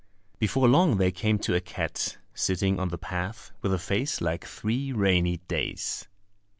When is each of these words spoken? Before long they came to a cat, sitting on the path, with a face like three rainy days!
Before 0.39 0.67
long 0.67 0.97
they 0.97 1.11
came 1.11 1.37
to 1.37 1.53
a 1.53 1.61
cat, 1.61 2.17
sitting 2.33 2.79
on 2.79 2.87
the 2.87 2.97
path, 2.97 3.51
with 3.61 3.71
a 3.71 3.77
face 3.77 4.19
like 4.19 4.45
three 4.45 4.91
rainy 4.91 5.37
days! 5.47 6.07